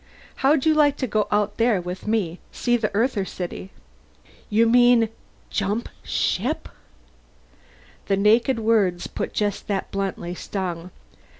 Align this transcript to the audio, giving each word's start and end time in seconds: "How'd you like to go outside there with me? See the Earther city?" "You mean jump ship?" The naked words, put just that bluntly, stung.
"How'd 0.37 0.65
you 0.65 0.73
like 0.73 0.97
to 0.97 1.05
go 1.05 1.27
outside 1.31 1.59
there 1.59 1.79
with 1.79 2.07
me? 2.07 2.39
See 2.51 2.75
the 2.75 2.89
Earther 2.95 3.23
city?" 3.23 3.69
"You 4.49 4.67
mean 4.67 5.09
jump 5.51 5.89
ship?" 6.01 6.67
The 8.07 8.17
naked 8.17 8.57
words, 8.57 9.05
put 9.05 9.31
just 9.31 9.67
that 9.67 9.91
bluntly, 9.91 10.33
stung. 10.33 10.89